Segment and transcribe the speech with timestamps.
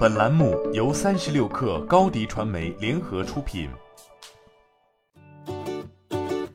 [0.00, 3.68] 本栏目由三十六氪高低传媒联合出品。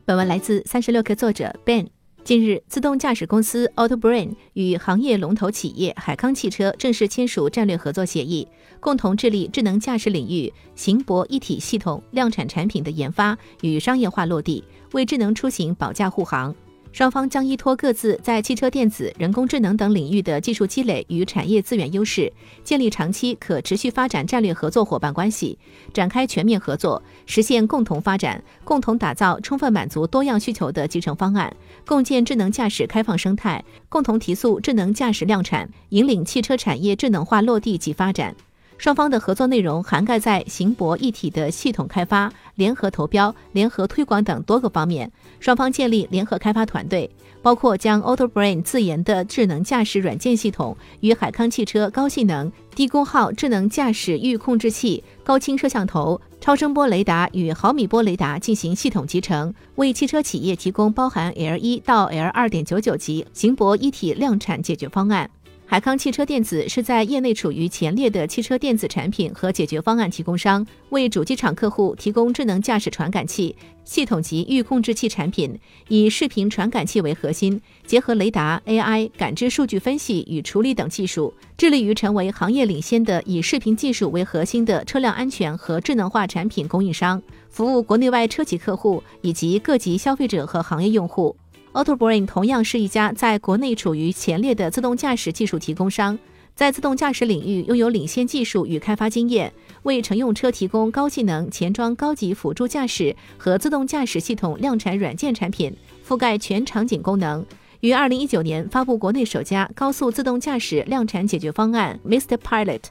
[0.03, 1.85] 本文来自三十六氪作者 Ben。
[2.23, 8.47] 近日，自动驾驶公司 AutoBrain 与行业龙头企业海康汽车正式签署战略合作协议，
[8.79, 16.55] 共同致力智能驾驶领域行博一体系统量产产品的研发与商业化落地，为智能出行保驾护航。
[16.95, 22.31] 双方将依托各自在汽车电子、人工智能等领域的技术积累与产业资源优势，
[22.63, 25.59] 建立长期可持续发展战略合作伙伴关系，
[25.93, 31.53] 展开全面合作，实现共同发展，共同打造充分满足多样需求的集成方案，
[31.85, 38.33] 共建智能驾驶开放生态，共同提速智能驾驶量产，引领汽车产业智能化落地及发展。
[38.77, 45.09] 双方的合作内容涵盖在行博一体的系统开发、联合投标、联合推广等多个方面。
[45.39, 47.09] 双方建立联合开发团队，
[47.41, 65.29] 包括将 AutoBrain 自研的智能驾驶软件系统与海康汽车高性能、低功耗智能驾驶域控制器、高清摄像头、超声波雷达与毫米波雷达进行系统集成，为汽车企业提供包含 L 一到 L 二点九九级行博一体量产解决方案。
[65.67, 91.35] 海康汽车电子是在业内处于前列的汽车电子产品和解决方案提供商，为主机厂客户提供智能驾驶传感器、系统级域控制器产品，以视频传感器为核心，结合雷达、AI 感知、数据分析与处理等技术，致力于成为行业领先的以视频技术为核心的车辆安全和智能化产品供应商，服务国内外车企客户以及各级消费者和行业用户。
[91.75, 96.17] AutoBrain 同样是一家在国内处于前列的自动驾驶技术提供商，
[96.55, 99.51] 在自动驾驶领域拥有领先技术与开发经验，
[99.83, 105.75] 为乘用车提供高性能前装高级辅助驾驶和自动驾驶系统量产软件产品，
[106.07, 107.45] 覆盖全场景功能。
[107.81, 112.83] 于二零一九年发布国内首家高速自动驾驶量产解决方案 Mr Pilot，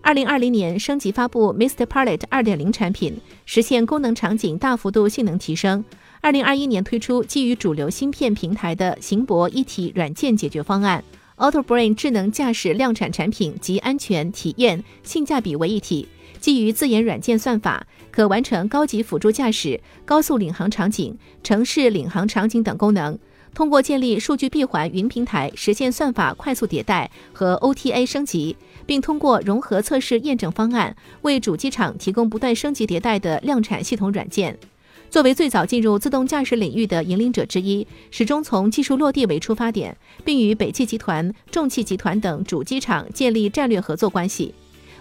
[0.00, 5.84] 二零二零年升级发布 Mr Pilot 二点零产品，实现功能场景大幅度性能提升。
[6.22, 11.02] 二零二一年推出基于主流芯片平台的行博一体软件解决方案
[11.36, 16.06] ，AutoBrain 智能驾驶量产产品集安全、体验、性价比为一体，
[16.38, 23.18] 基于自研软件算法，可完成高级辅助驾驶、高速领航场景、城市领航场景等功能。
[23.52, 28.56] 通过建立数据闭环云平台，实现算法快速迭代和 OTA 升级，
[28.86, 34.56] 并通过融合测试验证方案，为主机厂提供不断升级迭代的量产系统软件。
[35.12, 44.54] 作为最早进入自动驾驶领域的引领者之一，始终从技术落地为出发点，并与北汽集团、重汽集团等主机厂建立战略合作关系。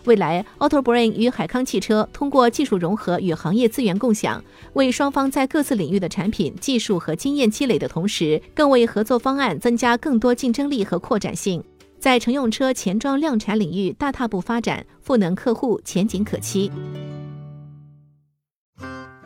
[0.04, 11.64] 未来，AutoBrain 与海康汽车通过技术融合与行业资源共享，为双方在各自领域的产品技术和经验积累的同时，更为合作方案增加更多竞争力和扩展性，
[11.98, 16.70] 在乘用车前装量产领域大踏步发展，赋能客户前景可期。